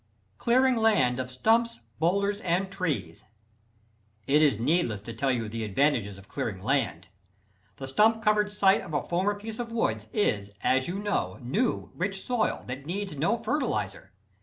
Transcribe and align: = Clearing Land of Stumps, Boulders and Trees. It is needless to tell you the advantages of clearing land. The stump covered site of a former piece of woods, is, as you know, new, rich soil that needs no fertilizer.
= 0.23 0.37
Clearing 0.39 0.77
Land 0.77 1.19
of 1.19 1.29
Stumps, 1.31 1.79
Boulders 1.99 2.41
and 2.41 2.71
Trees. 2.71 3.23
It 4.25 4.41
is 4.41 4.57
needless 4.57 4.99
to 5.01 5.13
tell 5.13 5.29
you 5.31 5.47
the 5.47 5.63
advantages 5.63 6.17
of 6.17 6.27
clearing 6.27 6.59
land. 6.63 7.09
The 7.75 7.87
stump 7.87 8.23
covered 8.23 8.51
site 8.51 8.81
of 8.81 8.95
a 8.95 9.03
former 9.03 9.35
piece 9.35 9.59
of 9.59 9.71
woods, 9.71 10.07
is, 10.11 10.53
as 10.63 10.87
you 10.87 10.97
know, 10.97 11.37
new, 11.39 11.91
rich 11.93 12.25
soil 12.25 12.63
that 12.65 12.87
needs 12.87 13.15
no 13.15 13.37
fertilizer. 13.37 14.11